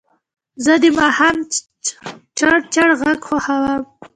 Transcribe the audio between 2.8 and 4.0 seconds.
غږ خوښوم.